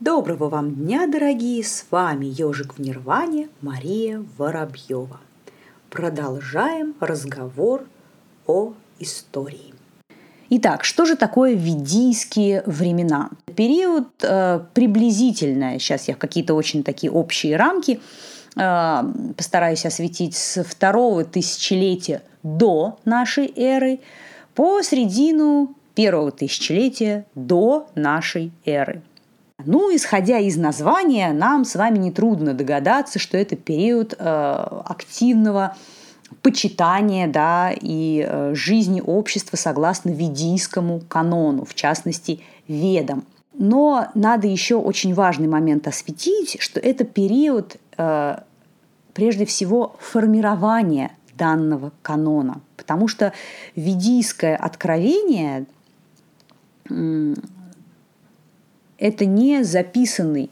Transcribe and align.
Доброго 0.00 0.50
вам 0.50 0.74
дня, 0.74 1.06
дорогие! 1.06 1.64
С 1.64 1.86
вами 1.90 2.26
Ежик 2.26 2.74
в 2.74 2.78
Нирване 2.78 3.48
Мария 3.62 4.22
Воробьева. 4.36 5.20
Продолжаем 5.88 6.94
разговор 7.00 7.86
о 8.46 8.74
истории. 8.98 9.72
Итак, 10.50 10.84
что 10.84 11.06
же 11.06 11.16
такое 11.16 11.54
ведийские 11.54 12.62
времена? 12.66 13.30
Период 13.56 14.08
э, 14.22 14.60
приблизительно, 14.74 15.78
сейчас 15.78 16.08
я 16.08 16.14
какие-то 16.14 16.52
очень 16.52 16.82
такие 16.82 17.10
общие 17.10 17.56
рамки 17.56 17.98
э, 18.54 19.02
постараюсь 19.34 19.86
осветить 19.86 20.36
с 20.36 20.62
второго 20.62 21.24
тысячелетия 21.24 22.20
до 22.42 22.98
нашей 23.06 23.50
эры 23.56 24.00
по 24.54 24.82
середину 24.82 25.74
первого 25.94 26.32
тысячелетия 26.32 27.24
до 27.34 27.88
нашей 27.94 28.52
эры. 28.66 29.02
Ну, 29.66 29.94
исходя 29.94 30.38
из 30.38 30.56
названия, 30.56 31.32
нам 31.32 31.64
с 31.64 31.74
вами 31.74 31.98
нетрудно 31.98 32.54
догадаться, 32.54 33.18
что 33.18 33.36
это 33.36 33.56
период 33.56 34.14
э, 34.16 34.22
активного 34.22 35.76
почитания 36.40 37.26
да, 37.26 37.72
и 37.72 38.24
э, 38.26 38.54
жизни 38.54 39.02
общества 39.04 39.56
согласно 39.56 40.10
ведийскому 40.10 41.00
канону, 41.08 41.64
в 41.64 41.74
частности, 41.74 42.40
ведам. 42.68 43.24
Но 43.54 44.06
надо 44.14 44.46
еще 44.46 44.76
очень 44.76 45.14
важный 45.14 45.48
момент 45.48 45.88
осветить, 45.88 46.58
что 46.60 46.78
это 46.78 47.04
период 47.04 47.76
э, 47.98 48.38
прежде 49.14 49.46
всего 49.46 49.96
формирования 49.98 51.10
данного 51.34 51.90
канона, 52.02 52.60
потому 52.76 53.08
что 53.08 53.32
ведийское 53.74 54.54
откровение 54.54 55.66
это 58.98 59.24
не 59.24 59.62
записанный 59.64 60.50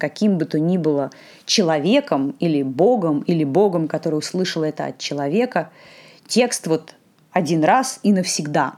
каким 0.00 0.38
бы 0.38 0.46
то 0.46 0.58
ни 0.58 0.78
было 0.78 1.10
человеком 1.44 2.34
или 2.40 2.62
богом, 2.62 3.20
или 3.20 3.44
богом, 3.44 3.86
который 3.86 4.14
услышал 4.14 4.62
это 4.62 4.86
от 4.86 4.98
человека, 4.98 5.70
текст 6.26 6.66
вот 6.66 6.94
один 7.32 7.62
раз 7.62 8.00
и 8.02 8.12
навсегда. 8.12 8.76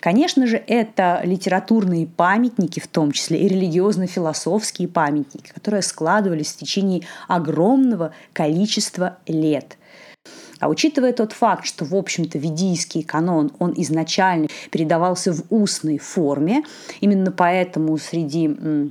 Конечно 0.00 0.46
же, 0.46 0.56
это 0.56 1.20
литературные 1.22 2.06
памятники, 2.06 2.80
в 2.80 2.88
том 2.88 3.12
числе 3.12 3.40
и 3.40 3.48
религиозно-философские 3.48 4.88
памятники, 4.88 5.52
которые 5.52 5.82
складывались 5.82 6.52
в 6.52 6.56
течение 6.56 7.02
огромного 7.28 8.12
количества 8.32 9.18
лет– 9.26 9.76
а 10.60 10.68
учитывая 10.68 11.12
тот 11.12 11.32
факт, 11.32 11.66
что, 11.66 11.84
в 11.84 11.94
общем-то, 11.94 12.38
ведийский 12.38 13.02
канон, 13.02 13.52
он 13.58 13.74
изначально 13.76 14.48
передавался 14.70 15.32
в 15.32 15.42
устной 15.50 15.98
форме, 15.98 16.64
именно 17.00 17.32
поэтому 17.32 17.96
среди 17.98 18.90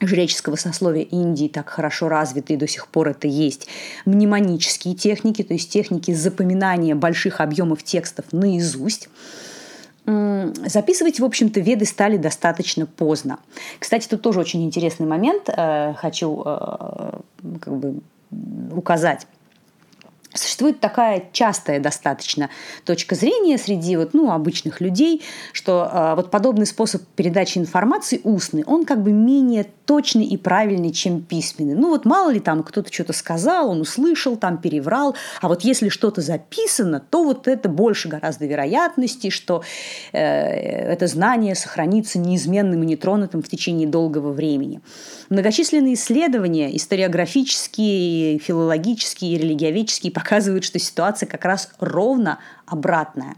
жреческого 0.00 0.56
сословия 0.56 1.02
Индии 1.02 1.48
так 1.48 1.68
хорошо 1.68 2.08
развиты, 2.08 2.54
и 2.54 2.56
до 2.56 2.66
сих 2.66 2.88
пор 2.88 3.08
это 3.08 3.28
есть, 3.28 3.68
мнемонические 4.06 4.94
техники, 4.94 5.42
то 5.42 5.52
есть 5.52 5.70
техники 5.70 6.12
запоминания 6.12 6.94
больших 6.94 7.40
объемов 7.40 7.82
текстов 7.82 8.26
наизусть, 8.32 9.08
Записывать, 10.06 11.20
в 11.20 11.24
общем-то, 11.24 11.60
веды 11.60 11.84
стали 11.84 12.16
достаточно 12.16 12.86
поздно. 12.86 13.38
Кстати, 13.78 14.08
тут 14.08 14.22
тоже 14.22 14.40
очень 14.40 14.64
интересный 14.64 15.06
момент 15.06 15.48
э, 15.48 15.94
хочу 15.94 16.42
э, 16.44 17.18
как 17.60 17.76
бы 17.76 18.00
указать. 18.72 19.26
Существует 20.60 20.80
такая 20.80 21.24
частая 21.32 21.80
достаточно 21.80 22.50
точка 22.84 23.14
зрения 23.14 23.56
среди 23.56 23.96
вот, 23.96 24.12
ну, 24.12 24.30
обычных 24.30 24.82
людей, 24.82 25.22
что 25.54 25.90
э, 25.90 26.14
вот 26.16 26.30
подобный 26.30 26.66
способ 26.66 27.00
передачи 27.16 27.56
информации 27.56 28.20
устный, 28.24 28.62
он 28.66 28.84
как 28.84 29.02
бы 29.02 29.10
менее 29.10 29.64
точный 29.86 30.26
и 30.26 30.36
правильный, 30.36 30.92
чем 30.92 31.22
письменный. 31.22 31.74
Ну 31.74 31.88
вот 31.88 32.04
мало 32.04 32.30
ли 32.30 32.38
там 32.38 32.62
кто-то 32.62 32.92
что-то 32.92 33.12
сказал, 33.12 33.70
он 33.70 33.80
услышал, 33.80 34.36
там 34.36 34.58
переврал, 34.58 35.16
а 35.40 35.48
вот 35.48 35.62
если 35.62 35.88
что-то 35.88 36.20
записано, 36.20 37.00
то 37.00 37.24
вот 37.24 37.48
это 37.48 37.68
больше 37.68 38.08
гораздо 38.08 38.46
вероятности, 38.46 39.30
что 39.30 39.64
э, 40.12 40.20
это 40.20 41.06
знание 41.06 41.54
сохранится 41.54 42.18
неизменным 42.18 42.82
и 42.82 42.86
нетронутым 42.86 43.42
в 43.42 43.48
течение 43.48 43.88
долгого 43.88 44.30
времени. 44.30 44.80
Многочисленные 45.30 45.94
исследования, 45.94 46.76
историографические, 46.76 48.38
филологические, 48.38 49.38
религиоведческие, 49.38 50.12
показывают, 50.12 50.49
что 50.64 50.78
ситуация 50.78 51.26
как 51.26 51.44
раз 51.44 51.70
ровно 51.78 52.38
обратная. 52.66 53.36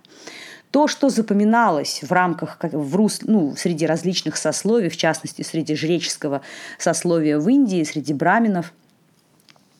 То, 0.70 0.88
что 0.88 1.10
запоминалось 1.10 2.02
в 2.02 2.10
рамках, 2.12 2.58
в 2.62 2.96
рус, 2.96 3.20
ну, 3.22 3.54
среди 3.56 3.86
различных 3.86 4.36
сословий, 4.36 4.88
в 4.88 4.96
частности, 4.96 5.42
среди 5.42 5.74
жреческого 5.76 6.40
сословия 6.78 7.38
в 7.38 7.48
Индии, 7.48 7.84
среди 7.84 8.14
браминов, 8.14 8.72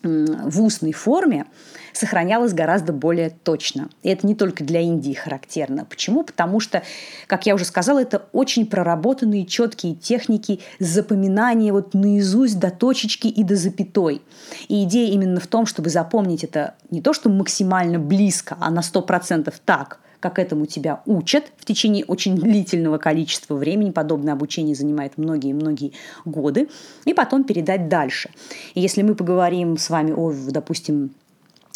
в 0.03 0.60
устной 0.60 0.93
форме, 0.93 1.47
сохранялось 1.92 2.53
гораздо 2.53 2.92
более 2.92 3.30
точно. 3.30 3.88
И 4.03 4.08
это 4.08 4.26
не 4.26 4.34
только 4.34 4.64
для 4.64 4.80
Индии 4.80 5.12
характерно. 5.12 5.84
Почему? 5.84 6.25
Потому 6.25 6.60
что, 6.60 6.82
как 7.26 7.47
я 7.47 7.54
уже 7.54 7.64
сказала, 7.64 8.00
это 8.00 8.22
очень 8.32 8.66
проработанные 8.66 9.47
четкие 9.47 9.94
техники 9.94 10.60
запоминания 10.78 11.72
вот 11.72 11.94
наизусть 11.94 12.58
до 12.58 12.70
точечки 12.70 13.28
и 13.28 13.44
до 13.44 13.56
запятой. 13.56 14.22
И 14.69 14.84
идея 14.84 15.12
именно 15.12 15.41
в 15.41 15.47
том, 15.47 15.66
чтобы 15.66 15.91
запомнить 15.91 16.44
это 16.44 16.75
не 16.91 17.00
то, 17.00 17.12
что 17.12 17.28
максимально 17.28 17.98
близко, 17.98 18.56
а 18.60 18.70
на 18.70 18.81
100% 18.81 19.52
так, 19.64 19.98
как 20.22 20.38
этому 20.38 20.66
тебя 20.66 21.02
учат 21.04 21.50
в 21.58 21.64
течение 21.64 22.04
очень 22.04 22.36
длительного 22.36 22.98
количества 22.98 23.56
времени. 23.56 23.91
Подобное 23.91 24.32
обучение 24.32 24.76
занимает 24.76 25.19
многие-многие 25.19 25.92
годы. 26.25 26.69
И 27.04 27.12
потом 27.12 27.42
передать 27.42 27.88
дальше. 27.88 28.31
И 28.75 28.81
если 28.81 29.02
мы 29.02 29.16
поговорим 29.16 29.76
с 29.76 29.91
вами 29.91 30.12
о, 30.12 30.32
допустим, 30.32 31.10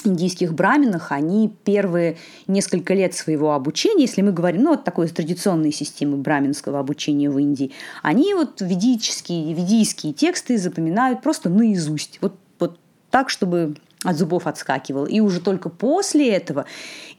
индийских 0.04 0.54
браминах, 0.54 1.12
они 1.12 1.52
первые 1.64 2.16
несколько 2.46 2.94
лет 2.94 3.14
своего 3.14 3.52
обучения, 3.52 4.02
если 4.02 4.22
мы 4.22 4.32
говорим, 4.32 4.62
ну, 4.62 4.70
вот 4.70 4.84
такой 4.84 5.08
традиционной 5.08 5.72
системы 5.72 6.16
браминского 6.16 6.78
обучения 6.78 7.30
в 7.30 7.38
Индии, 7.38 7.72
они 8.02 8.34
вот 8.34 8.60
ведические, 8.60 9.54
ведийские 9.54 10.12
тексты 10.12 10.58
запоминают 10.58 11.22
просто 11.22 11.48
наизусть. 11.48 12.18
Вот, 12.20 12.34
вот 12.58 12.78
так, 13.10 13.30
чтобы 13.30 13.76
от 14.04 14.16
зубов 14.16 14.46
отскакивал. 14.46 15.06
И 15.06 15.20
уже 15.20 15.40
только 15.40 15.68
после 15.68 16.30
этого 16.30 16.66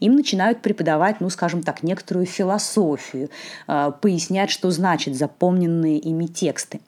им 0.00 0.14
начинают 0.14 0.62
преподавать, 0.62 1.20
ну, 1.20 1.28
скажем 1.28 1.62
так, 1.62 1.82
некоторую 1.82 2.26
философию, 2.26 3.30
а, 3.66 3.90
пояснять, 3.90 4.50
что 4.50 4.70
значит 4.70 5.16
запомненные 5.16 5.98
ими 5.98 6.26
тексты. 6.26 6.80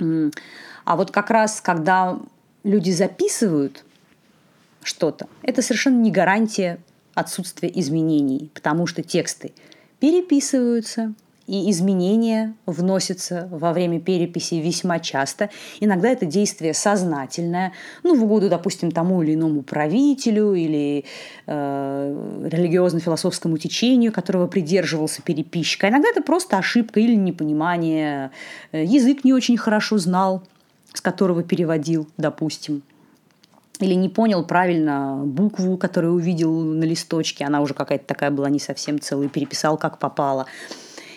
А 0.00 0.96
вот 0.96 1.10
как 1.10 1.30
раз, 1.30 1.60
когда 1.60 2.18
люди 2.62 2.90
записывают 2.90 3.84
что-то. 4.84 5.26
Это 5.42 5.62
совершенно 5.62 6.00
не 6.00 6.10
гарантия 6.10 6.78
отсутствия 7.14 7.70
изменений, 7.74 8.50
потому 8.54 8.86
что 8.86 9.02
тексты 9.02 9.52
переписываются, 10.00 11.14
и 11.46 11.70
изменения 11.70 12.54
вносятся 12.64 13.48
во 13.50 13.72
время 13.72 14.00
переписи 14.00 14.54
весьма 14.54 14.98
часто. 14.98 15.50
Иногда 15.80 16.08
это 16.08 16.24
действие 16.24 16.72
сознательное, 16.72 17.72
ну, 18.02 18.14
в 18.18 18.24
угоду, 18.24 18.48
допустим, 18.48 18.90
тому 18.90 19.22
или 19.22 19.34
иному 19.34 19.62
правителю 19.62 20.54
или 20.54 21.04
э, 21.46 22.48
религиозно-философскому 22.50 23.58
течению, 23.58 24.12
которого 24.12 24.46
придерживался 24.46 25.22
переписчик. 25.22 25.84
А 25.84 25.88
иногда 25.90 26.08
это 26.08 26.22
просто 26.22 26.56
ошибка 26.56 27.00
или 27.00 27.14
непонимание. 27.14 28.30
Язык 28.72 29.24
не 29.24 29.32
очень 29.32 29.58
хорошо 29.58 29.98
знал, 29.98 30.42
с 30.94 31.00
которого 31.00 31.42
переводил, 31.42 32.08
допустим 32.16 32.82
или 33.80 33.94
не 33.94 34.08
понял 34.08 34.44
правильно 34.44 35.22
букву, 35.24 35.76
которую 35.76 36.14
увидел 36.14 36.52
на 36.60 36.84
листочке, 36.84 37.44
она 37.44 37.60
уже 37.60 37.74
какая-то 37.74 38.06
такая 38.06 38.30
была 38.30 38.48
не 38.48 38.60
совсем 38.60 39.00
целая, 39.00 39.28
переписал 39.28 39.76
как 39.76 39.98
попало. 39.98 40.46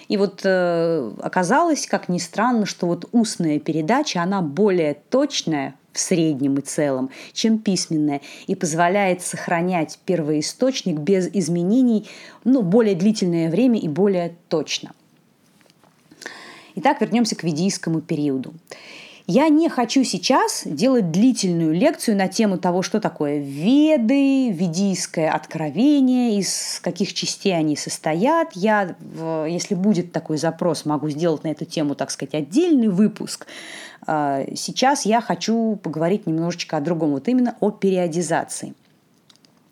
И 0.07 0.17
вот 0.17 0.41
э, 0.43 1.11
оказалось, 1.21 1.85
как 1.85 2.07
ни 2.07 2.17
странно, 2.17 2.65
что 2.65 2.87
вот 2.87 3.07
устная 3.11 3.59
передача, 3.59 4.21
она 4.21 4.41
более 4.41 4.95
точная 5.09 5.75
в 5.91 5.99
среднем 5.99 6.55
и 6.55 6.61
целом, 6.61 7.09
чем 7.33 7.59
письменная, 7.59 8.21
и 8.45 8.55
позволяет 8.55 9.21
сохранять 9.21 9.99
первоисточник 10.05 10.99
без 10.99 11.27
изменений 11.33 12.07
ну, 12.43 12.61
более 12.61 12.95
длительное 12.95 13.49
время 13.49 13.79
и 13.79 13.87
более 13.87 14.35
точно. 14.47 14.91
Итак, 16.75 17.01
вернемся 17.01 17.35
к 17.35 17.43
ведийскому 17.43 18.01
периоду. 18.01 18.53
Я 19.29 19.49
не 19.49 19.67
хочу 19.67 20.05
сейчас 20.05 20.61
делать 20.63 21.11
длительную 21.11 21.73
лекцию 21.73 22.15
на 22.15 22.29
тему 22.29 22.57
того, 22.57 22.81
что 22.81 23.01
такое 23.01 23.39
веды, 23.39 24.51
ведийское 24.51 25.29
откровение, 25.29 26.39
из 26.39 26.79
каких 26.81 27.13
частей 27.13 27.53
они 27.53 27.75
состоят. 27.75 28.53
Я, 28.53 28.95
если 29.45 29.75
будет 29.75 30.13
такой 30.13 30.37
запрос, 30.37 30.85
могу 30.85 31.09
сделать 31.09 31.43
на 31.43 31.49
эту 31.49 31.65
тему, 31.65 31.93
так 31.93 32.09
сказать, 32.09 32.35
отдельный 32.35 32.87
выпуск. 32.87 33.47
А, 34.05 34.45
сейчас 34.55 35.05
я 35.05 35.19
хочу 35.19 35.75
поговорить 35.75 36.25
немножечко 36.25 36.77
о 36.77 36.81
другом, 36.81 37.11
вот 37.11 37.27
именно 37.27 37.57
о 37.59 37.71
периодизации. 37.71 38.75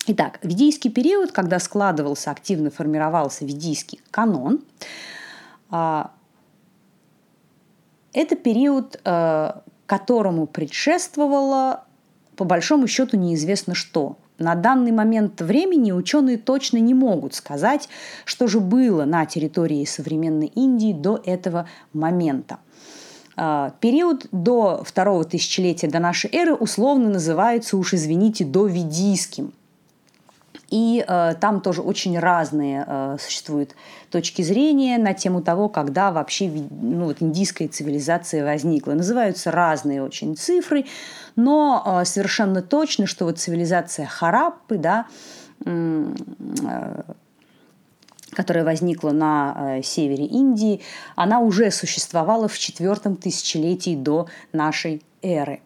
Итак, 0.07 0.39
ведийский 0.43 0.91
период, 0.91 1.31
когда 1.31 1.59
складывался, 1.59 2.29
активно 2.29 2.71
формировался 2.71 3.45
ведийский 3.45 4.01
канон, 4.11 4.59
а, 5.71 6.11
Это 8.15 8.37
период, 8.37 8.97
э, 9.03 9.51
которому 9.85 10.47
предшествовало, 10.47 11.83
по 12.37 12.45
большому 12.45 12.87
счету, 12.87 13.17
неизвестно 13.17 13.75
что. 13.75 14.15
На 14.37 14.55
данный 14.55 14.93
момент 14.93 15.41
времени 15.41 15.91
ученые 15.91 16.37
точно 16.37 16.77
не 16.77 16.93
могут 16.93 17.33
сказать, 17.33 17.89
что 18.23 18.47
же 18.47 18.61
было 18.61 19.03
на 19.03 19.25
территории 19.25 19.83
современной 19.83 20.47
Индии 20.47 20.93
до 20.93 21.21
этого 21.25 21.67
момента. 21.91 22.59
Э, 23.35 23.71
период 23.81 24.27
до 24.31 24.81
второго 24.85 25.25
тысячелетия 25.25 25.89
до 25.89 25.99
нашей 25.99 26.29
эры 26.31 26.53
условно 26.53 27.09
называется, 27.09 27.75
уж 27.75 27.93
извините, 27.93 28.45
довидийским– 28.45 29.51
и 30.75 31.05
э, 31.07 31.35
там 31.39 31.61
тоже 31.61 31.81
очень 31.81 32.19
разные 32.19 32.83
э, 32.85 33.17
существуют 33.17 33.75
точки 34.11 34.41
зрения 34.41 34.97
на 34.97 35.13
тему 35.13 35.41
того, 35.41 35.69
когда 35.69 36.11
вообще 36.11 36.49
ну, 36.49 37.05
вот 37.05 37.21
индийская 37.21 37.69
цивилизация 37.69 38.43
возникла. 38.43 38.91
Называются 38.91 39.51
разные 39.51 40.03
очень 40.03 40.35
цифры, 40.35 40.83
но 41.37 41.81
э, 42.01 42.05
совершенно 42.05 42.61
точно, 42.61 43.07
что 43.07 43.23
вот 43.23 43.39
цивилизация 43.39 44.05
Хараппы, 44.05 44.77
да, 44.77 45.05
э, 45.65 46.11
которая 48.31 48.65
возникла 48.65 49.11
на 49.11 49.77
э, 49.77 49.81
севере 49.81 50.25
Индии, 50.25 50.81
она 51.15 51.39
уже 51.39 51.71
существовала 51.71 52.49
в 52.49 52.59
четвертом 52.59 53.15
тысячелетии 53.15 53.95
до 53.95 54.27
нашей 54.51 55.03
эры. 55.21 55.61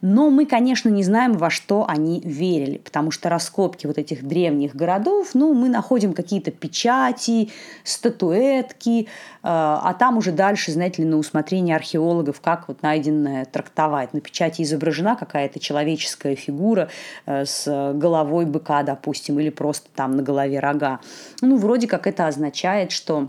Но 0.00 0.30
мы, 0.30 0.46
конечно, 0.46 0.88
не 0.88 1.02
знаем, 1.02 1.32
во 1.32 1.50
что 1.50 1.84
они 1.88 2.20
верили, 2.20 2.78
потому 2.78 3.10
что 3.10 3.28
раскопки 3.28 3.86
вот 3.86 3.98
этих 3.98 4.26
древних 4.26 4.76
городов, 4.76 5.30
ну, 5.34 5.54
мы 5.54 5.68
находим 5.68 6.12
какие-то 6.12 6.52
печати, 6.52 7.50
статуэтки, 7.82 9.00
э, 9.00 9.06
а 9.42 9.94
там 9.98 10.18
уже 10.18 10.30
дальше, 10.30 10.70
знаете 10.70 11.02
ли, 11.02 11.08
на 11.08 11.16
усмотрение 11.16 11.74
археологов, 11.74 12.40
как 12.40 12.68
вот 12.68 12.82
найденное 12.82 13.44
трактовать. 13.44 14.14
На 14.14 14.20
печати 14.20 14.62
изображена 14.62 15.16
какая-то 15.16 15.58
человеческая 15.58 16.36
фигура 16.36 16.88
э, 17.26 17.44
с 17.44 17.92
головой 17.94 18.46
быка, 18.46 18.84
допустим, 18.84 19.40
или 19.40 19.50
просто 19.50 19.88
там 19.94 20.12
на 20.12 20.22
голове 20.22 20.60
рога. 20.60 21.00
Ну, 21.40 21.56
вроде 21.56 21.88
как 21.88 22.06
это 22.06 22.28
означает, 22.28 22.92
что 22.92 23.28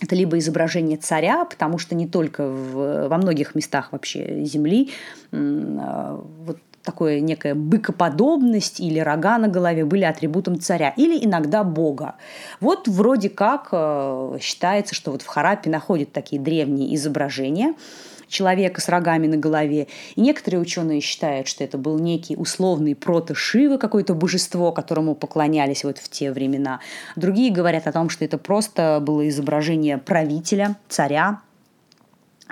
это 0.00 0.14
либо 0.14 0.38
изображение 0.38 0.96
царя, 0.96 1.44
потому 1.44 1.78
что 1.78 1.94
не 1.94 2.06
только 2.06 2.48
в, 2.48 3.08
во 3.08 3.18
многих 3.18 3.54
местах 3.54 3.92
вообще 3.92 4.44
Земли 4.44 4.90
а, 5.32 6.24
вот 6.44 6.58
такое 6.82 7.20
некая 7.20 7.54
быкоподобность 7.54 8.80
или 8.80 8.98
рога 8.98 9.36
на 9.38 9.48
голове 9.48 9.84
были 9.84 10.04
атрибутом 10.04 10.58
царя, 10.58 10.94
или 10.96 11.22
иногда 11.22 11.62
бога. 11.62 12.14
Вот 12.58 12.88
вроде 12.88 13.28
как 13.28 13.68
э, 13.70 14.38
считается, 14.40 14.94
что 14.94 15.10
вот 15.10 15.20
в 15.20 15.26
Харапе 15.26 15.68
находят 15.68 16.12
такие 16.12 16.40
древние 16.40 16.94
изображения– 16.94 17.74
человека 18.30 18.80
с 18.80 18.88
рогами 18.88 19.26
на 19.26 19.36
голове. 19.36 19.88
И 20.16 20.20
некоторые 20.20 20.60
ученые 20.60 21.00
считают, 21.00 21.48
что 21.48 21.62
это 21.64 21.76
был 21.76 21.98
некий 21.98 22.36
условный 22.36 22.94
прото-Шивы, 22.94 23.78
какое-то 23.78 24.14
божество, 24.14 24.72
которому 24.72 25.14
поклонялись 25.14 25.84
вот 25.84 25.98
в 25.98 26.08
те 26.08 26.32
времена. 26.32 26.80
Другие 27.16 27.52
говорят 27.52 27.86
о 27.86 27.92
том, 27.92 28.08
что 28.08 28.24
это 28.24 28.38
просто 28.38 28.98
было 29.02 29.28
изображение 29.28 29.98
правителя, 29.98 30.76
царя, 30.88 31.40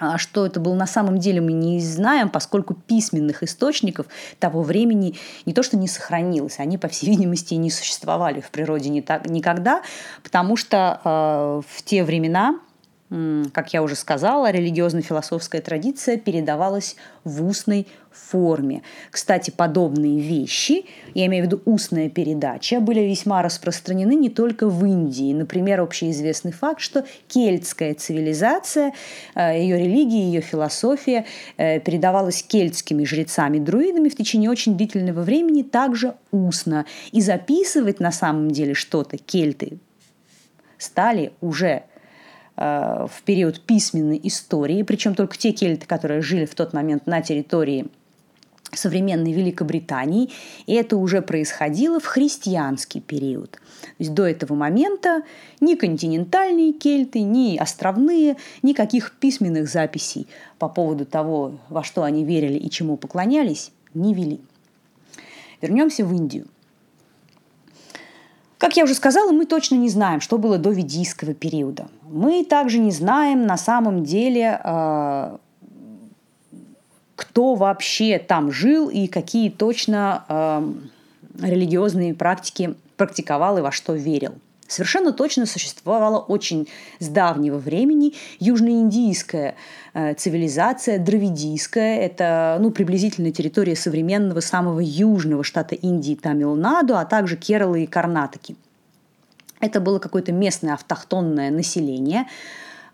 а 0.01 0.17
что 0.17 0.47
это 0.47 0.61
было 0.61 0.75
на 0.75 0.87
самом 0.87 1.19
деле, 1.19 1.41
мы 1.41 1.53
не 1.53 1.81
знаем, 1.81 2.29
поскольку 2.29 2.75
письменных 2.75 3.43
источников 3.43 4.07
того 4.39 4.63
времени 4.63 5.17
не 5.45 5.53
то 5.53 5.63
что 5.63 5.77
не 5.77 5.89
сохранилось, 5.89 6.61
они, 6.61 6.79
по 6.79 6.89
всей 6.89 7.07
видимости, 7.11 7.55
не 7.55 7.71
существовали 7.71 8.41
в 8.41 8.51
природе 8.51 8.91
не 8.91 9.03
так, 9.03 9.29
никогда, 9.29 9.83
потому 10.23 10.57
что 10.57 11.01
э, 11.05 11.63
в 11.69 11.83
те 11.83 12.05
времена 12.05 12.61
как 13.11 13.73
я 13.73 13.83
уже 13.83 13.97
сказала, 13.97 14.51
религиозно-философская 14.51 15.63
традиция 15.63 16.19
передавалась 16.19 16.97
в 17.25 17.43
устной 17.45 17.87
форме. 18.11 18.83
Кстати, 19.11 19.51
подобные 19.51 20.21
вещи, 20.21 20.85
я 21.15 21.27
имею 21.27 21.45
в 21.45 21.47
виду 21.47 21.63
устная 21.65 22.11
передача, 22.11 22.81
были 22.81 23.01
весьма 23.01 23.43
распространены 23.43 24.15
не 24.15 24.29
только 24.29 24.69
в 24.69 24.85
Индии. 24.85 25.33
Например, 25.33 25.81
общеизвестный 25.81 26.53
факт, 26.53 26.81
что 26.81 27.07
кельтская 27.29 27.95
цивилизация, 27.95 28.93
э, 29.35 29.59
ее 29.59 29.79
религия, 29.79 30.25
ее 30.25 30.41
философия 30.43 31.25
э, 31.57 31.81
передавалась 31.81 32.43
кельтскими 32.43 33.05
жрецами-друидами 33.05 34.11
в 34.11 34.17
течение 34.17 34.51
очень 34.51 34.77
длительного 34.77 35.23
времени 35.23 35.63
также 35.63 36.15
устно. 36.31 36.85
И 37.13 37.23
записывать 37.23 38.01
на 38.01 38.13
самом 38.13 38.51
деле 38.51 38.75
что-то 38.75 39.17
кельты 39.17 39.79
стали 40.79 41.33
уже 41.41 41.83
в 42.59 43.23
период 43.25 43.61
письменной 43.61 44.21
истории, 44.25 44.83
причем 44.83 45.15
только 45.15 45.39
те 45.39 45.53
кельты, 45.53 45.87
которые 45.87 46.23
жили 46.23 46.45
в 46.45 46.57
тот 46.57 46.73
момент 46.73 47.07
на 47.07 47.23
территории 47.23 47.87
современной 48.73 49.33
Великобритании, 49.33 50.31
и 50.67 50.75
это 50.75 50.97
уже 50.97 51.23
происходило 51.23 52.01
в 52.01 52.07
христианский 52.07 53.01
период. 53.01 53.53
То 53.53 53.59
есть 54.01 54.13
до 54.13 54.27
этого 54.27 54.55
момента 54.55 55.23
ни 55.61 55.77
континентальные 55.77 56.73
кельты, 56.73 57.23
ни 57.23 57.57
островные, 57.57 58.37
никаких 58.63 59.13
письменных 59.13 59.69
записей 59.69 60.27
по 60.59 60.69
поводу 60.69 61.07
того, 61.07 61.59
во 61.69 61.85
что 61.85 62.03
они 62.03 62.25
верили 62.25 62.59
и 62.59 62.69
чему 62.69 62.97
поклонялись, 62.97 63.71
не 63.95 64.15
вели. 64.15 64.41
Вернемся 65.63 66.05
в 66.05 66.13
Индию– 66.13 66.47
как 68.59 68.77
я 68.77 68.85
уже 68.85 68.95
сказала, 68.95 69.31
мы 69.33 69.47
точно 69.47 69.77
не 69.77 69.89
знаем, 69.89 70.21
что 70.21 70.37
было 70.37 70.59
до 70.59 70.71
ведийского 70.71 71.33
периода. 71.33 71.89
Мы 72.03 72.45
также 72.45 72.79
не 72.79 72.91
знаем 72.91 73.47
на 73.47 73.57
самом 73.57 74.05
деле, 74.05 74.61
э, 74.63 75.37
кто 77.17 77.55
вообще 77.55 78.19
там 78.19 78.51
жил 78.51 78.89
и 78.89 79.07
какие 79.07 79.49
точно 79.49 80.25
э, 80.29 80.73
религиозные 81.41 82.15
практики 82.15 82.75
практиковал 82.97 83.59
и 83.59 83.61
во 83.61 83.73
что 83.73 83.95
верил– 83.95 84.35
Совершенно 84.69 85.13
точно 85.13 85.47
существовала 85.47 86.19
очень 86.19 86.69
с 86.99 87.09
давнего 87.09 87.57
времени 87.57 88.13
южноиндийская 88.39 89.57
э, 89.95 90.15
цивилизация, 90.15 90.99
дравидийская. 90.99 92.01
Это 92.01 92.59
ну, 92.61 92.71
приблизительно 92.71 93.33
территория 93.33 93.75
современного 93.75 94.41
самого 94.41 94.81
южного 94.81 95.43
штата 95.43 95.75
Индии 95.75 96.15
Тамилнаду, 96.15 96.97
а 96.97 97.07
также 97.07 97.37
Кералы 97.37 97.85
и 97.85 97.87
Карнатаки. 97.87 98.57
Это 99.61 99.81
было 99.81 99.99
какое-то 99.99 100.33
местное 100.33 100.75
автохтонное 100.75 101.51
население– 101.51 102.27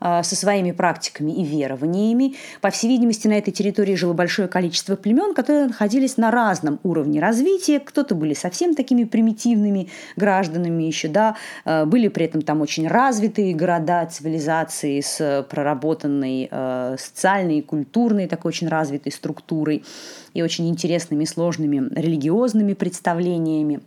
со 0.04 0.36
своими 0.36 0.72
практиками 0.72 1.32
и 1.32 1.44
верованиями. 1.44 2.34
По 2.60 2.70
всей 2.70 2.88
видимости, 2.88 3.26
на 3.26 3.34
этой 3.34 3.52
территории 3.52 3.94
жило 3.94 4.12
большое 4.12 4.48
количество 4.48 4.96
племен, 4.96 5.34
которые 5.34 5.66
находились 5.66 6.16
на 6.16 6.30
разном 6.30 6.78
уровне 6.82 7.20
развития. 7.20 7.80
Кто-то 7.80 8.14
были 8.14 8.34
совсем 8.34 8.74
такими 8.74 9.04
примитивными 9.04 9.88
гражданами 10.16 10.82
еще, 10.82 11.08
да, 11.08 11.36
а, 11.64 11.86
были 11.86 12.08
при 12.08 12.26
этом 12.26 12.42
там 12.42 12.60
очень 12.60 12.86
развитые 12.86 13.54
города, 13.54 14.04
цивилизации 14.06 15.00
с 15.00 15.46
проработанной 15.48 16.48
э, 16.50 16.96
социальной 16.98 17.58
и 17.58 17.62
культурной 17.62 18.26
такой 18.26 18.50
очень 18.50 18.68
развитой 18.68 19.12
структурой 19.12 19.84
и 20.34 20.42
очень 20.42 20.68
интересными 20.68 21.24
сложными 21.24 21.88
религиозными 21.94 22.74
представлениями. 22.74 23.80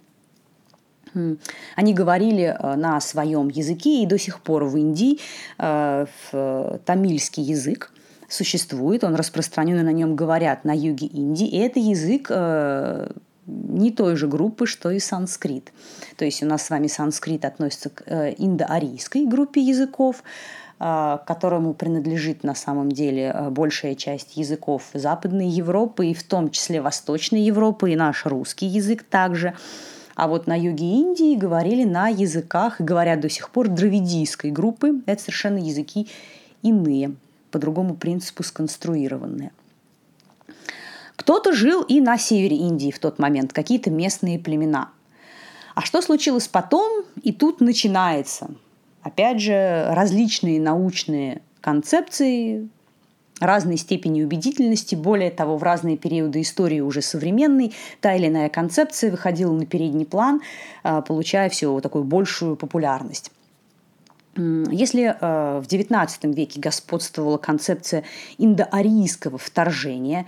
Они 1.76 1.94
говорили 1.94 2.56
э, 2.58 2.76
на 2.76 3.00
своем 3.02 3.50
языке, 3.50 4.04
и 4.04 4.06
до 4.06 4.18
сих 4.18 4.42
пор 4.42 4.66
в 4.66 4.78
Индии 4.78 5.20
э, 5.58 6.06
в 6.32 6.80
тамильский 6.86 7.44
язык 7.44 7.92
существует, 8.30 9.04
он 9.04 9.16
распространен, 9.16 9.80
и 9.80 9.84
на 9.84 9.94
нем 9.94 10.16
говорят 10.16 10.66
на 10.66 10.76
юге 10.76 11.08
Индии, 11.08 11.48
и 11.48 11.58
это 11.58 11.80
язык 11.80 12.28
э, 12.30 13.12
не 13.46 13.92
той 13.92 14.18
же 14.18 14.28
группы, 14.28 14.68
что 14.68 14.92
и 14.92 15.00
санскрит. 15.00 15.72
То 16.18 16.26
есть 16.26 16.44
у 16.44 16.46
нас 16.46 16.66
с 16.66 16.70
вами 16.70 16.88
санскрит 16.88 17.46
относится 17.46 17.90
к 17.90 18.04
индоарийской 18.38 19.26
группе 19.26 19.62
языков, 19.62 20.22
которому 20.78 21.74
принадлежит 21.74 22.44
на 22.44 22.54
самом 22.54 22.92
деле 22.92 23.34
большая 23.52 23.96
часть 23.96 24.36
языков 24.36 24.84
Западной 24.94 25.48
Европы, 25.48 26.08
и 26.08 26.14
в 26.14 26.24
том 26.24 26.52
числе 26.52 26.82
Восточной 26.82 27.42
Европы, 27.42 27.94
и 27.94 27.96
наш 27.96 28.26
русский 28.26 28.66
язык 28.66 29.04
также– 29.04 29.54
а 30.18 30.28
вот 30.28 30.48
на 30.48 30.60
юге 30.60 30.88
Индии 30.88 31.36
говорили 31.36 31.84
на 31.84 32.08
языках, 32.08 32.82
говорят 32.82 33.20
до 33.20 33.30
сих 33.30 33.52
пор, 33.52 33.68
дравидийской 33.68 34.50
группы. 34.50 35.04
Это 35.06 35.22
совершенно 35.22 35.60
языки 35.60 36.08
иные, 36.64 37.14
по 37.52 37.60
другому 37.60 37.96
принципу 37.96 38.42
сконструированные. 38.42 39.52
Кто-то 41.16 41.54
жил 41.54 41.84
и 41.84 42.02
на 42.02 42.18
севере 42.18 42.58
Индии 42.58 42.90
в 42.90 42.98
тот 42.98 43.20
момент, 43.20 43.54
какие-то 43.54 43.92
местные 43.92 44.40
племена. 44.40 44.90
А 45.76 45.82
что 45.82 46.02
случилось 46.02 46.48
потом? 46.48 47.06
И 47.22 47.32
тут 47.32 47.62
начинается, 47.62 48.50
опять 49.04 49.40
же, 49.40 49.86
различные 49.92 50.60
научные 50.60 51.44
концепции, 51.62 52.70
разной 53.40 53.78
степени 53.78 54.24
убедительности. 54.24 54.96
Более 54.96 55.32
того, 55.32 55.58
в 55.58 55.64
разные 55.64 55.98
периоды 55.98 56.42
истории 56.42 56.80
уже 56.80 57.02
современной 57.02 57.74
та 58.02 58.16
или 58.16 58.28
иная 58.28 58.50
концепция 58.50 59.12
выходила 59.12 59.52
на 59.54 59.66
передний 59.66 60.06
план, 60.06 60.42
а, 60.84 61.02
получая 61.02 61.50
все 61.50 61.80
такую 61.80 62.04
большую 62.04 62.56
популярность. 62.56 63.32
Если 64.36 65.06
э, 65.06 65.60
в 65.60 65.66
XIX 65.66 66.32
веке 66.32 66.60
господствовала 66.60 67.40
концепция 67.40 68.04
индоарийского 68.38 69.40
вторжения, 69.40 70.28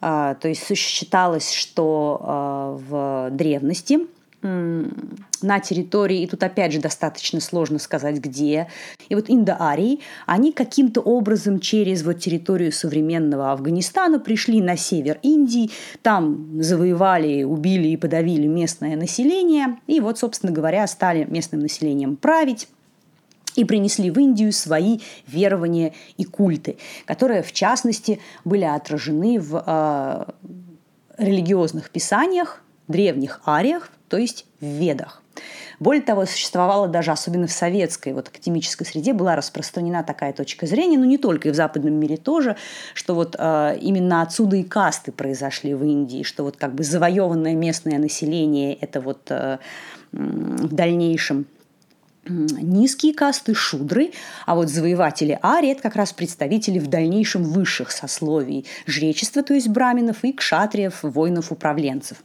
э, 0.00 0.34
то 0.40 0.48
есть 0.48 0.74
считалось, 0.74 1.52
что 1.52 2.78
в 2.88 3.28
древности 3.30 4.06
на 4.42 5.60
территории, 5.60 6.22
и 6.22 6.26
тут 6.26 6.42
опять 6.42 6.72
же 6.72 6.80
достаточно 6.80 7.40
сложно 7.40 7.78
сказать 7.78 8.16
где. 8.16 8.68
И 9.08 9.14
вот 9.14 9.26
индоарии, 9.28 10.00
они 10.26 10.52
каким-то 10.52 11.00
образом 11.00 11.60
через 11.60 12.02
вот 12.02 12.18
территорию 12.18 12.72
современного 12.72 13.52
Афганистана 13.52 14.18
пришли 14.18 14.60
на 14.60 14.76
север 14.76 15.18
Индии, 15.22 15.70
там 16.02 16.60
завоевали, 16.60 17.44
убили 17.44 17.88
и 17.88 17.96
подавили 17.96 18.46
местное 18.46 18.96
население, 18.96 19.78
и 19.86 20.00
вот, 20.00 20.18
собственно 20.18 20.52
говоря, 20.52 20.86
стали 20.86 21.24
местным 21.24 21.60
населением 21.60 22.16
править 22.16 22.68
и 23.54 23.64
принесли 23.64 24.10
в 24.10 24.18
Индию 24.18 24.52
свои 24.52 24.98
верования 25.26 25.92
и 26.16 26.24
культы, 26.24 26.76
которые, 27.04 27.42
в 27.42 27.52
частности, 27.52 28.18
были 28.44 28.64
отражены 28.64 29.38
в 29.38 29.62
э, 29.64 30.24
религиозных 31.18 31.90
писаниях, 31.90 32.62
древних 32.88 33.40
ариях, 33.46 33.90
то 34.12 34.18
есть 34.18 34.44
в 34.60 34.66
ведах. 34.66 35.22
Более 35.80 36.02
того, 36.02 36.26
существовала 36.26 36.86
даже, 36.86 37.12
особенно 37.12 37.46
в 37.46 37.50
советской 37.50 38.12
вот, 38.12 38.28
академической 38.28 38.84
среде, 38.84 39.14
была 39.14 39.36
распространена 39.36 40.04
такая 40.04 40.34
точка 40.34 40.66
зрения, 40.66 40.98
но 40.98 41.06
не 41.06 41.16
только, 41.16 41.48
и 41.48 41.50
в 41.50 41.54
западном 41.54 41.94
мире 41.94 42.18
тоже, 42.18 42.56
что 42.92 43.14
вот 43.14 43.36
э, 43.38 43.78
именно 43.80 44.20
отсюда 44.20 44.56
и 44.56 44.64
касты 44.64 45.12
произошли 45.12 45.72
в 45.72 45.82
Индии, 45.82 46.24
что 46.24 46.44
вот 46.44 46.58
как 46.58 46.74
бы 46.74 46.84
завоеванное 46.84 47.54
местное 47.54 47.98
население– 47.98 48.74
это 48.82 49.00
вот 49.00 49.30
э, 49.30 49.56
в 50.12 50.74
дальнейшем 50.74 51.46
низкие 52.28 53.14
касты, 53.14 53.54
шудры, 53.54 54.12
а 54.46 54.54
вот 54.54 54.68
завоеватели 54.68 55.38
Ари– 55.42 55.68
это 55.72 55.82
как 55.82 55.96
раз 55.96 56.12
представители 56.12 56.78
в 56.78 56.86
дальнейшем 56.86 57.42
высших 57.42 57.90
сословий 57.90 58.64
жречества, 58.86 59.42
то 59.42 59.54
есть 59.54 59.68
браминов, 59.68 60.22
и 60.24 60.32
кшатриев, 60.32 61.00
воинов-управленцев. 61.02 62.18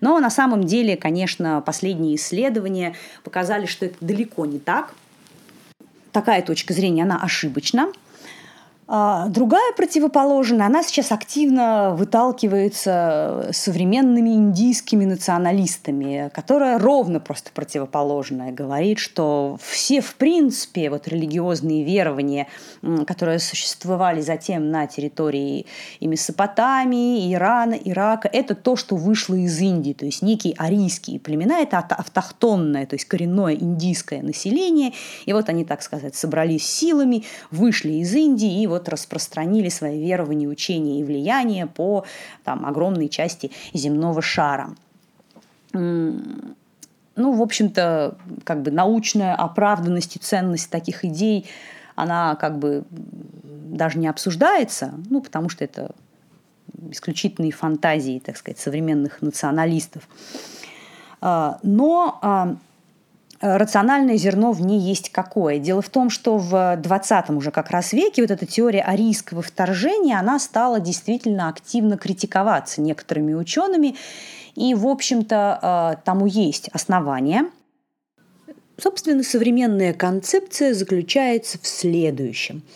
Но 0.00 0.18
на 0.20 0.30
самом 0.30 0.64
деле, 0.64 0.96
конечно, 0.96 1.60
последние 1.60 2.16
исследования 2.16 2.94
показали, 3.24 3.66
что 3.66 3.86
это 3.86 3.96
далеко 4.00 4.46
не 4.46 4.58
так. 4.58 4.94
Такая 6.12 6.42
точка 6.42 6.72
зрения, 6.72 7.02
она 7.02 7.22
ошибочна. 7.22 7.92
А, 8.88 9.28
другая 9.28 9.72
противоположная, 9.76 10.66
она 10.66 10.82
сейчас 10.82 11.12
активно 11.12 11.94
выталкивается 11.96 13.48
современными 13.52 14.30
индийскими 14.30 15.04
националистами, 15.04 16.30
которая 16.34 16.78
ровно 16.78 17.20
просто 17.20 17.52
противоположная. 17.54 18.50
Говорит, 18.50 18.98
что 18.98 19.56
все, 19.62 20.00
в 20.00 20.16
принципе, 20.16 20.90
вот 20.90 21.06
религиозные 21.06 21.84
верования, 21.84 22.48
которые 23.06 23.38
существовали 23.38 24.20
затем 24.20 24.70
на 24.70 24.88
территории 24.88 25.66
и 26.00 26.06
Месопотамии, 26.08 27.32
Ирана, 27.32 27.74
Ирака, 27.74 28.28
это 28.32 28.56
то, 28.56 28.74
что 28.74 28.96
вышло 28.96 29.36
из 29.36 29.60
Индии. 29.60 29.92
То 29.92 30.06
есть 30.06 30.22
некие 30.22 30.54
арийские 30.58 31.20
племена, 31.20 31.60
это 31.60 31.78
автохтонное, 31.78 32.86
то 32.86 32.96
есть 32.96 33.04
коренное 33.04 33.54
индийское 33.54 34.22
население. 34.22 34.92
И 35.24 35.32
вот 35.32 35.48
они, 35.48 35.64
так 35.64 35.82
сказать, 35.82 36.16
собрались 36.16 36.66
силами, 36.66 37.24
вышли 37.52 37.92
из 37.92 38.12
Индии 38.12 38.62
и 38.62 38.71
вот 38.72 38.88
распространили 38.88 39.68
свои 39.68 40.00
верования, 40.00 40.48
учения 40.48 41.00
и 41.00 41.04
влияния 41.04 41.66
по 41.66 42.04
там, 42.44 42.66
огромной 42.66 43.08
части 43.08 43.50
земного 43.72 44.22
шара. 44.22 44.74
Ну, 45.72 47.32
в 47.32 47.42
общем-то, 47.42 48.16
как 48.44 48.62
бы 48.62 48.70
научная 48.70 49.34
оправданность 49.34 50.16
и 50.16 50.18
ценность 50.18 50.70
таких 50.70 51.04
идей, 51.04 51.46
она 51.94 52.36
как 52.36 52.58
бы 52.58 52.84
даже 52.90 53.98
не 53.98 54.08
обсуждается, 54.08 54.94
ну, 55.10 55.20
потому 55.20 55.48
что 55.48 55.64
это 55.64 55.94
исключительные 56.90 57.52
фантазии, 57.52 58.22
так 58.24 58.36
сказать, 58.36 58.58
современных 58.58 59.22
националистов. 59.22 60.08
А, 61.20 61.58
но 61.62 62.18
а, 62.22 62.56
рациональное 63.42 64.16
зерно 64.16 64.52
в 64.52 64.60
ней 64.60 64.78
есть 64.78 65.10
какое. 65.10 65.58
Дело 65.58 65.82
в 65.82 65.88
том, 65.90 66.08
что 66.08 66.38
в 66.38 66.76
20 66.76 67.30
уже 67.30 67.50
как 67.50 67.70
раз 67.70 67.92
веке 67.92 68.22
вот 68.22 68.30
эта 68.30 68.46
теория 68.46 68.82
арийского 68.82 69.42
вторжения, 69.42 70.18
она 70.18 70.38
стала 70.38 70.80
действительно 70.80 71.48
активно 71.48 71.98
критиковаться 71.98 72.80
некоторыми 72.80 73.34
учеными, 73.34 73.96
и, 74.54 74.74
в 74.74 74.86
общем-то, 74.86 75.96
э, 75.98 76.02
тому 76.04 76.26
есть 76.26 76.68
основания. 76.72 77.46
Собственно, 78.78 79.22
современная 79.22 79.92
концепция 79.92 80.72
заключается 80.72 81.58
в 81.60 81.66
следующем– 81.66 82.62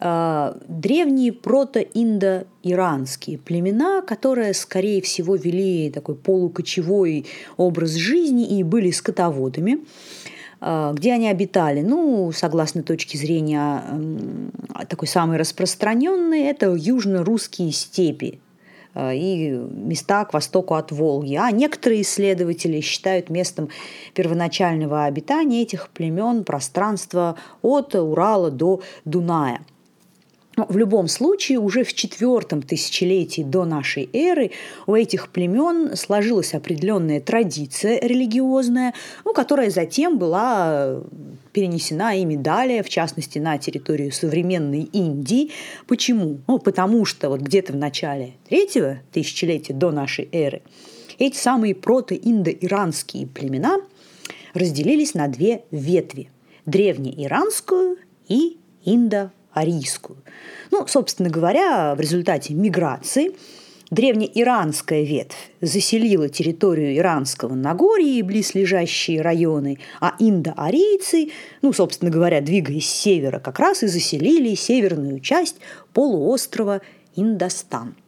древние 0.00 1.32
прото-индо-иранские 1.32 3.38
племена, 3.38 4.02
которые, 4.02 4.54
скорее 4.54 5.02
всего, 5.02 5.34
вели 5.34 5.90
такой 5.90 6.14
полукочевой 6.14 7.26
образ 7.56 7.92
жизни 7.92 8.58
и 8.58 8.62
были 8.62 8.92
скотоводами. 8.92 9.80
Э, 10.60 10.92
где 10.94 11.12
они 11.12 11.28
обитали? 11.28 11.80
Ну, 11.80 12.32
согласно 12.32 12.82
точке 12.82 13.18
зрения 13.18 13.82
такой 14.88 15.08
самой 15.08 15.38
распространенной, 15.38 16.42
это 16.42 16.74
южно-русские 16.74 17.72
степи 17.72 18.40
э, 18.94 19.16
и 19.16 19.50
места 19.50 20.24
к 20.24 20.34
востоку 20.34 20.74
от 20.74 20.92
Волги. 20.92 21.34
А 21.34 21.50
некоторые 21.50 22.02
исследователи 22.02 22.80
считают 22.80 23.30
местом 23.30 23.68
первоначального 24.14 25.04
обитания 25.04 25.62
этих 25.62 25.88
племен 25.90 26.44
пространство 26.44 27.36
от 27.62 27.94
Урала 27.94 28.50
до 28.50 28.82
Дуная– 29.04 29.60
но 30.58 30.66
в 30.68 30.76
любом 30.76 31.06
случае, 31.06 31.60
уже 31.60 31.84
в 31.84 31.94
четвертом 31.94 32.62
тысячелетии 32.62 33.42
до 33.42 33.64
нашей 33.64 34.10
эры 34.12 34.50
у 34.88 34.94
этих 34.96 35.28
племен 35.28 35.96
сложилась 35.96 36.52
определенная 36.52 37.20
традиция 37.20 38.00
религиозная, 38.00 38.92
ну, 39.24 39.32
которая 39.32 39.70
затем 39.70 40.18
была 40.18 41.00
перенесена 41.52 42.16
ими 42.16 42.34
далее, 42.34 42.82
в 42.82 42.88
частности, 42.88 43.38
на 43.38 43.56
территорию 43.58 44.10
современной 44.10 44.82
Индии. 44.82 45.52
Почему? 45.86 46.38
Ну, 46.48 46.58
потому 46.58 47.04
что 47.04 47.28
вот 47.28 47.40
где-то 47.40 47.74
в 47.74 47.76
начале 47.76 48.32
третьего 48.48 48.98
тысячелетия 49.12 49.74
до 49.74 49.92
нашей 49.92 50.28
эры 50.32 50.62
эти 51.20 51.36
самые 51.36 51.76
прото-индо-иранские 51.76 53.28
племена 53.28 53.80
разделились 54.54 55.14
на 55.14 55.28
две 55.28 55.62
ветви– 55.70 56.30
древнеиранскую 56.66 57.98
и 58.26 58.58
индо 58.84 59.30
арийскую. 59.58 60.18
Ну, 60.70 60.86
собственно 60.86 61.30
говоря, 61.30 61.94
в 61.94 62.00
результате 62.00 62.54
миграции 62.54 63.32
древнеиранская 63.90 65.02
ветвь 65.02 65.50
заселила 65.60 66.28
территорию 66.28 66.96
Иранского 66.96 67.54
Нагорья 67.54 68.18
и 68.18 68.22
близлежащие 68.22 69.22
районы, 69.22 69.78
а 70.00 70.14
индоарийцы, 70.18 71.30
ну, 71.62 71.72
собственно 71.72 72.10
говоря, 72.10 72.40
двигаясь 72.40 72.88
с 72.88 72.92
севера, 72.92 73.38
как 73.38 73.58
раз 73.58 73.82
и 73.82 73.86
заселили 73.86 74.54
северную 74.54 75.20
часть 75.20 75.56
полуострова 75.92 76.82
Индостан– 77.16 77.94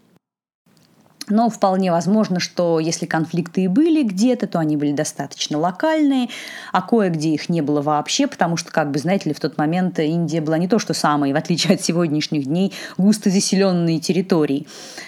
но 1.30 1.48
вполне 1.48 1.90
возможно, 1.90 2.40
что 2.40 2.80
если 2.80 3.06
конфликты 3.06 3.62
и 3.62 3.68
были 3.68 4.02
где-то, 4.02 4.46
то 4.46 4.58
они 4.58 4.76
были 4.76 4.92
достаточно 4.92 5.58
локальные, 5.58 6.28
а 6.72 6.82
кое-где 6.82 7.30
их 7.30 7.48
не 7.48 7.60
было 7.60 7.82
вообще, 7.82 8.26
потому 8.26 8.56
что, 8.56 8.72
как 8.72 8.90
бы, 8.90 8.98
знаете 8.98 9.28
ли, 9.28 9.34
в 9.34 9.40
тот 9.40 9.58
момент 9.58 9.98
Индия 9.98 10.40
была 10.40 10.58
не 10.58 10.68
то 10.68 10.78
что 10.78 10.94
самой, 10.94 11.32
в 11.32 11.36
отличие 11.36 11.74
от 11.74 11.82
сегодняшних 11.82 12.46
дней, 12.46 12.72
густо 12.98 13.30
заселенные 13.30 14.00
территории. 14.00 14.66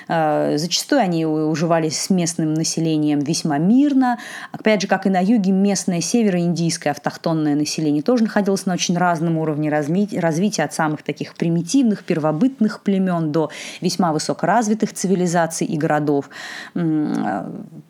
А, 0.08 0.56
зачастую 0.56 1.00
они 1.00 1.26
уживались 1.26 2.00
с 2.00 2.10
местным 2.10 2.54
населением 2.54 3.20
весьма 3.20 3.58
мирно. 3.58 4.18
Опять 4.52 4.82
же, 4.82 4.88
как 4.88 5.06
и 5.06 5.10
на 5.10 5.20
юге, 5.20 5.52
местное 5.52 6.00
североиндийское 6.00 6.92
автохтонное 6.92 7.54
население 7.54 8.02
тоже 8.02 8.24
находилось 8.24 8.66
на 8.66 8.74
очень 8.74 8.96
разном 8.96 9.38
уровне 9.38 9.70
развития, 9.70 10.62
от 10.64 10.72
самых 10.72 11.02
таких 11.02 11.34
примитивных, 11.34 12.04
первобытных 12.04 12.82
племен 12.82 13.32
до 13.32 13.50
весьма 13.80 14.12
высокоразвитых 14.12 14.92
цивилизаций 14.92 15.66
и 15.66 15.76
городов 15.76 16.11
городов. 16.12 16.30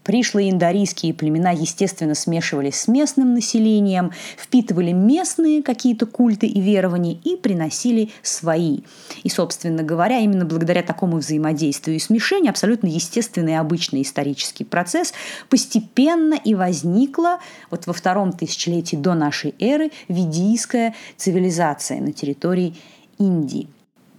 Пришлые 0.05 0.51
индорийские 0.51 1.15
племена, 1.15 1.51
естественно, 1.53 2.15
смешивались 2.15 2.81
с 2.81 2.89
местным 2.89 3.35
населением, 3.35 4.13
впитывали 4.37 4.93
местные 4.93 5.63
какие-то 5.63 6.07
культы 6.07 6.47
и 6.47 6.61
верования 6.61 7.15
и 7.25 7.37
приносили 7.37 8.11
свои. 8.23 8.81
И, 9.23 9.29
собственно 9.29 9.83
говоря, 9.83 10.19
именно 10.19 10.45
благодаря 10.45 10.83
такому 10.83 11.19
взаимодействию 11.19 11.97
и 11.97 12.01
смешению, 12.01 12.51
абсолютно 12.51 12.89
естественный 12.89 13.53
и 13.53 13.57
обычный 13.57 14.03
исторический 14.03 14.65
процесс, 14.65 15.13
постепенно 15.49 16.35
и 16.35 16.55
возникла 16.55 17.39
вот 17.71 17.87
во 17.87 17.93
втором 17.93 18.33
тысячелетии 18.33 18.97
до 18.97 19.15
нашей 19.15 19.55
эры 19.61 19.91
ведийская 20.09 20.95
цивилизация 21.17 22.01
на 22.01 22.13
территории 22.13 22.75
Индии. 23.19 23.69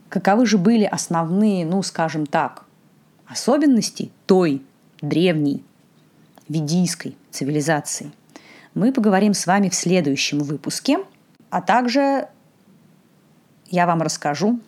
Каковы 0.09 0.45
же 0.45 0.57
были 0.57 0.83
основные, 0.83 1.65
ну, 1.65 1.81
скажем 1.81 2.25
так, 2.25 2.65
особенностей 3.33 4.11
той 4.27 4.61
древней 5.01 5.63
ведийской 6.47 7.17
цивилизации 7.31 8.11
мы 8.75 8.91
поговорим 8.91 9.33
с 9.33 9.47
вами 9.47 9.69
в 9.69 9.75
следующем 9.75 10.39
выпуске. 10.39 10.99
А 11.49 11.61
также 11.61 12.27
я 13.67 13.85
вам 13.87 14.01
расскажу, 14.01 14.59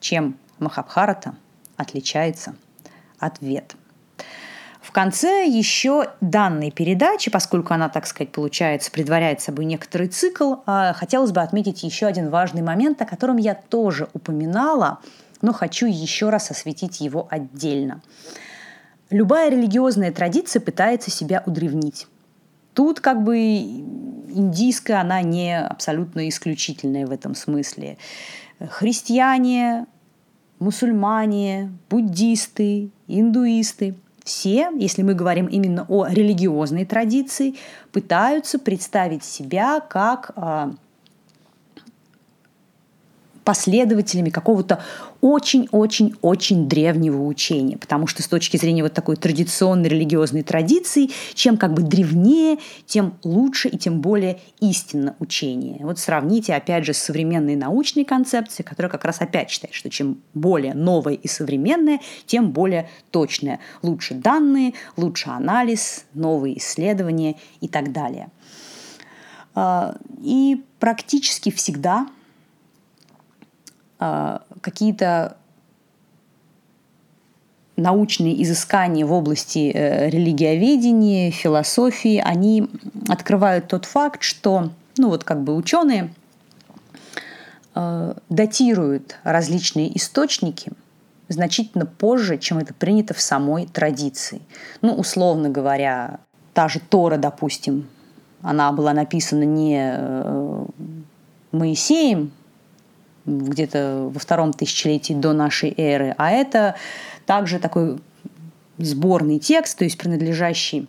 чем 0.00 0.36
Махабхарата 0.58 1.34
отличается 1.76 2.54
от 3.18 3.40
Вед. 3.40 3.74
В 4.80 4.92
конце 4.92 5.44
еще 5.46 6.10
данной 6.20 6.70
передачи, 6.70 7.30
поскольку 7.30 7.74
она, 7.74 7.88
так 7.88 8.06
сказать, 8.06 8.30
получается, 8.30 8.90
предваряет 8.92 9.40
собой 9.40 9.64
некоторый 9.64 10.06
цикл, 10.06 10.54
а, 10.64 10.92
хотелось 10.92 11.32
бы 11.32 11.40
отметить 11.40 11.82
еще 11.82 12.06
один 12.06 12.30
важный 12.30 12.62
момент, 12.62 13.02
о 13.02 13.04
котором 13.04 13.36
я 13.36 13.54
тоже 13.54 14.08
упоминала, 14.14 15.00
но 15.42 15.52
хочу 15.52 15.86
еще 15.86 16.30
раз 16.30 16.50
осветить 16.50 17.00
его 17.00 17.26
отдельно. 17.30 18.02
Любая 19.10 19.50
религиозная 19.50 20.12
традиция 20.12 20.60
пытается 20.60 21.10
себя 21.10 21.42
удревнить. 21.46 22.06
Тут 22.74 23.00
как 23.00 23.22
бы 23.22 23.38
индийская, 23.38 25.00
она 25.00 25.22
не 25.22 25.58
абсолютно 25.58 26.28
исключительная 26.28 27.06
в 27.06 27.12
этом 27.12 27.34
смысле. 27.34 27.98
Христиане, 28.58 29.86
мусульмане, 30.58 31.72
буддисты, 31.88 32.90
индуисты– 33.06 33.94
все, 34.26 34.70
если 34.76 35.02
мы 35.02 35.14
говорим 35.14 35.46
именно 35.46 35.86
о 35.88 36.06
религиозной 36.06 36.84
традиции, 36.84 37.54
пытаются 37.92 38.58
представить 38.58 39.22
себя 39.22 39.78
как 39.78 40.32
а, 40.34 40.72
последователями 43.46 44.28
какого-то 44.28 44.82
очень-очень-очень 45.20 46.68
древнего 46.68 47.22
учения. 47.22 47.78
Потому 47.78 48.08
что 48.08 48.24
с 48.24 48.26
точки 48.26 48.56
зрения 48.56 48.82
вот 48.82 48.92
такой 48.92 49.14
традиционной 49.14 49.88
религиозной 49.88 50.42
традиции, 50.42 51.10
чем 51.34 51.56
как 51.56 51.72
бы 51.72 51.82
древнее, 51.82 52.58
тем 52.86 53.14
лучше 53.22 53.68
и 53.68 53.78
тем 53.78 54.00
более 54.00 54.40
истинно 54.60 55.14
учение. 55.20 55.78
Вот 55.82 56.00
сравните, 56.00 56.54
опять 56.54 56.84
же, 56.84 56.92
с 56.92 56.98
современной 56.98 57.54
научной 57.54 58.04
концепцией, 58.04 58.66
которая 58.66 58.90
как 58.90 59.04
раз 59.04 59.20
опять 59.20 59.48
считает, 59.48 59.74
что 59.74 59.90
чем 59.90 60.18
более 60.34 60.74
новое 60.74 61.14
и 61.14 61.28
современное, 61.28 62.00
тем 62.26 62.50
более 62.50 62.90
точное. 63.12 63.60
Лучше 63.80 64.14
данные, 64.14 64.74
лучше 64.96 65.30
анализ, 65.30 66.04
новые 66.14 66.58
исследования 66.58 67.36
и 67.60 67.68
так 67.68 67.92
далее. 67.92 68.28
А, 69.54 69.94
и 70.20 70.64
практически 70.80 71.52
всегда 71.52 72.08
какие-то 73.98 75.36
научные 77.76 78.42
изыскания 78.42 79.04
в 79.04 79.12
области 79.12 79.70
э, 79.72 80.08
религиоведения, 80.08 81.30
философии, 81.30 82.22
они 82.24 82.68
открывают 83.08 83.68
тот 83.68 83.84
факт, 83.84 84.22
что, 84.22 84.70
ну 84.96 85.10
вот 85.10 85.24
как 85.24 85.42
бы 85.42 85.54
ученые 85.54 86.10
э, 87.74 88.14
датируют 88.28 89.18
различные 89.22 89.96
источники 89.96 90.72
значительно 91.28 91.86
позже, 91.86 92.38
чем 92.38 92.58
это 92.58 92.72
принято 92.72 93.12
в 93.12 93.20
самой 93.20 93.66
традиции. 93.66 94.40
Ну, 94.80 94.94
условно 94.94 95.50
говоря, 95.50 96.20
та 96.54 96.68
же 96.68 96.80
Тора, 96.80 97.18
допустим, 97.18 97.88
она 98.42 98.72
была 98.72 98.92
написана 98.92 99.42
не 99.42 99.92
э, 99.94 100.64
Моисеем, 101.52 102.32
где-то 103.26 104.10
во 104.12 104.18
втором 104.18 104.52
тысячелетии 104.52 105.12
до 105.12 105.32
нашей 105.32 105.74
эры, 105.76 106.14
а 106.16 106.30
это 106.30 106.76
также 107.26 107.58
такой 107.58 107.98
сборный 108.78 109.38
текст, 109.38 109.78
то 109.78 109.84
есть 109.84 109.98
принадлежащий, 109.98 110.88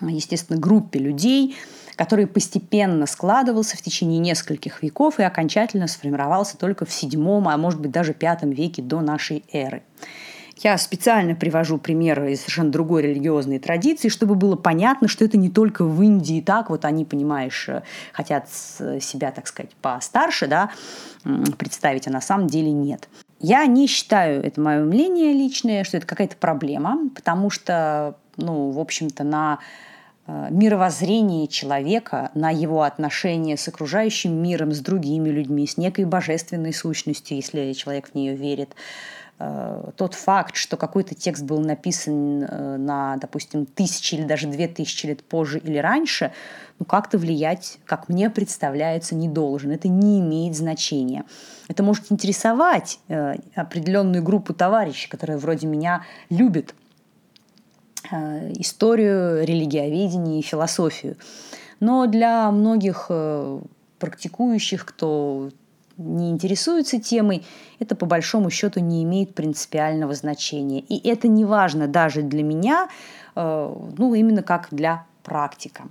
естественно, 0.00 0.58
группе 0.58 0.98
людей, 0.98 1.56
который 1.96 2.26
постепенно 2.26 3.06
складывался 3.06 3.76
в 3.76 3.82
течение 3.82 4.18
нескольких 4.18 4.82
веков 4.82 5.20
и 5.20 5.22
окончательно 5.22 5.86
сформировался 5.86 6.56
только 6.56 6.84
в 6.84 6.92
седьмом, 6.92 7.48
а 7.48 7.56
может 7.56 7.80
быть 7.80 7.90
даже 7.90 8.14
пятом 8.14 8.50
веке 8.50 8.82
до 8.82 9.00
нашей 9.00 9.44
эры. 9.52 9.82
Я 10.58 10.78
специально 10.78 11.34
привожу 11.34 11.78
примеры 11.78 12.32
из 12.32 12.40
совершенно 12.40 12.70
другой 12.70 13.02
религиозной 13.02 13.58
традиции, 13.58 14.08
чтобы 14.08 14.34
было 14.34 14.56
понятно, 14.56 15.08
что 15.08 15.24
это 15.24 15.36
не 15.38 15.50
только 15.50 15.84
в 15.84 16.02
Индии 16.02 16.40
так, 16.40 16.70
вот 16.70 16.84
они, 16.84 17.04
понимаешь, 17.04 17.68
э, 17.68 17.82
хотят 18.12 18.48
себя, 18.50 19.30
так 19.30 19.46
сказать, 19.46 19.70
постарше, 19.80 20.46
да, 20.46 20.70
представить, 21.58 22.06
а 22.06 22.10
на 22.10 22.20
самом 22.20 22.48
деле 22.48 22.70
нет. 22.70 23.08
Я 23.40 23.66
не 23.66 23.88
считаю, 23.88 24.42
это 24.44 24.60
мое 24.60 24.84
мнение 24.84 25.32
личное, 25.32 25.84
что 25.84 25.96
это 25.96 26.06
какая-то 26.06 26.36
проблема, 26.36 27.08
потому 27.14 27.50
что, 27.50 28.16
ну, 28.36 28.70
в 28.70 28.78
общем-то, 28.78 29.24
на 29.24 29.58
э, 30.26 30.48
мировоззрение 30.50 31.48
человека, 31.48 32.30
на 32.34 32.50
его 32.50 32.82
отношения 32.82 33.56
с 33.56 33.66
окружающим 33.66 34.40
миром, 34.40 34.72
с 34.72 34.78
другими 34.78 35.28
людьми, 35.28 35.66
с 35.66 35.76
некой 35.76 36.04
божественной 36.04 36.72
сущностью, 36.72 37.36
если 37.36 37.72
человек 37.72 38.10
в 38.10 38.14
нее 38.14 38.36
верит, 38.36 38.76
тот 39.96 40.14
факт, 40.14 40.54
что 40.54 40.76
какой-то 40.76 41.14
текст 41.14 41.42
был 41.42 41.58
написан 41.58 42.44
э, 42.44 42.76
на, 42.76 43.16
допустим, 43.16 43.66
тысячи 43.66 44.14
или 44.14 44.22
даже 44.22 44.46
две 44.46 44.68
тысячи 44.68 45.06
лет 45.06 45.24
позже 45.24 45.58
или 45.58 45.78
раньше, 45.78 46.32
ну, 46.78 46.86
как-то 46.86 47.18
влиять, 47.18 47.78
как 47.84 48.08
мне 48.08 48.30
представляется, 48.30 49.16
не 49.16 49.28
должен. 49.28 49.72
Это 49.72 49.88
не 49.88 50.20
имеет 50.20 50.54
значения. 50.56 51.24
Это 51.66 51.82
может 51.82 52.12
интересовать 52.12 53.00
э, 53.08 53.34
определенную 53.56 54.22
группу 54.22 54.54
товарищей, 54.54 55.08
которые 55.08 55.38
вроде 55.38 55.66
меня 55.66 56.04
любят 56.30 56.74
историю, 58.58 59.44
религиоведение 59.44 60.40
и 60.40 60.42
философию. 60.42 61.16
Но 61.80 62.06
для 62.06 62.50
многих 62.50 63.10
практикующих, 63.98 64.84
кто 64.84 65.50
не 65.96 66.30
интересуется 66.30 67.00
темой, 67.00 67.44
это 67.78 67.94
по 67.94 68.06
большому 68.06 68.50
счету 68.50 68.80
не 68.80 69.02
имеет 69.04 69.34
принципиального 69.34 70.14
значения. 70.14 70.80
И 70.80 71.08
это 71.08 71.28
не 71.28 71.44
важно 71.44 71.88
даже 71.88 72.22
для 72.22 72.42
меня, 72.42 72.88
э, 73.34 73.74
ну, 73.96 74.14
именно 74.14 74.42
как 74.42 74.68
для 74.70 75.04
практика. 75.22 75.84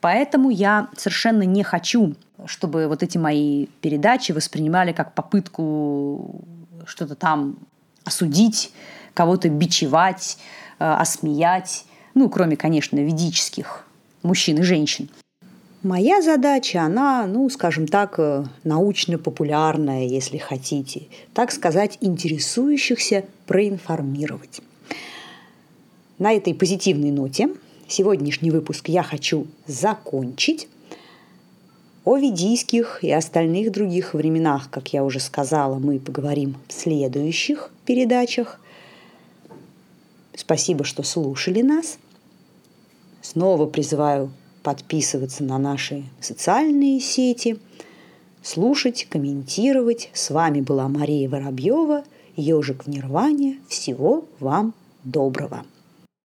Поэтому 0.00 0.50
я 0.50 0.88
совершенно 0.96 1.42
не 1.42 1.62
хочу, 1.62 2.14
чтобы 2.44 2.86
вот 2.88 3.02
эти 3.02 3.18
мои 3.18 3.66
передачи 3.80 4.32
воспринимали 4.32 4.92
как 4.92 5.14
попытку 5.14 6.44
что-то 6.86 7.14
там 7.14 7.56
осудить, 8.04 8.72
кого-то 9.14 9.48
бичевать, 9.48 10.38
э, 10.78 10.84
осмеять, 10.84 11.86
ну, 12.14 12.28
кроме, 12.28 12.56
конечно, 12.56 12.98
ведических 12.98 13.86
мужчин 14.22 14.58
и 14.58 14.62
женщин. 14.62 15.08
Моя 15.82 16.22
задача, 16.22 16.82
она, 16.82 17.26
ну, 17.26 17.48
скажем 17.50 17.86
так, 17.86 18.18
э, 18.18 18.44
научно-популярная, 18.64 20.06
если 20.06 20.38
хотите, 20.38 21.02
так 21.34 21.52
сказать, 21.52 21.98
интересующихся 22.00 23.26
проинформировать. 23.46 24.62
На 26.18 26.32
этой 26.32 26.54
позитивной 26.54 27.10
ноте 27.10 27.50
сегодняшний 27.88 28.50
выпуск 28.50 28.88
я 28.88 29.02
хочу 29.02 29.46
закончить. 29.66 30.66
О 32.04 32.16
ведийских 32.16 33.00
и 33.02 33.10
остальных 33.10 33.70
других 33.70 34.14
временах, 34.14 34.70
как 34.70 34.92
я 34.94 35.04
уже 35.04 35.20
сказала, 35.20 35.78
мы 35.78 35.98
поговорим 35.98 36.56
в 36.68 36.72
следующих 36.72 37.70
передачах. 37.84 38.60
Спасибо, 40.34 40.84
что 40.84 41.02
слушали 41.02 41.60
нас. 41.60 41.98
Снова 43.20 43.66
призываю 43.66 44.30
подписываться 44.66 45.44
на 45.44 45.58
наши 45.58 46.02
социальные 46.20 46.98
сети, 46.98 47.60
слушать, 48.42 49.06
комментировать. 49.08 50.10
С 50.12 50.30
вами 50.30 50.60
была 50.60 50.88
Мария 50.88 51.28
Воробьева, 51.28 52.02
ежик 52.34 52.82
в 52.82 52.88
Нирване. 52.88 53.60
Всего 53.68 54.24
вам 54.40 54.74
доброго. 55.04 55.64